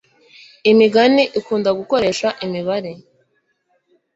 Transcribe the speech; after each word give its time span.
imigani 0.71 1.23
ikunda 1.39 1.69
gukoresha 1.79 2.27
imibare 2.45 2.91